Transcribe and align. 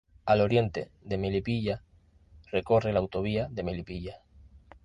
Al 0.25 0.41
oriente 0.41 0.89
de 1.03 1.19
Melipilla, 1.19 1.83
recorre 2.49 2.91
la 2.91 2.97
Autovía 2.97 3.47
de 3.51 3.61
Melipilla. 3.61 4.23